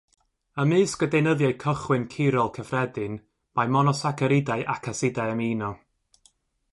[0.61, 3.19] Ymysg y deunyddiau cychwyn cirol cyffredin
[3.59, 5.71] mae monosacaridau ac asidau amino.